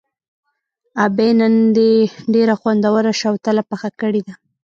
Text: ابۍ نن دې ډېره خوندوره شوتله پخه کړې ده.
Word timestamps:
ابۍ 1.05 1.29
نن 1.39 1.55
دې 1.77 1.91
ډېره 2.33 2.53
خوندوره 2.61 3.11
شوتله 3.21 3.61
پخه 3.69 3.89
کړې 4.01 4.21
ده. 4.27 4.33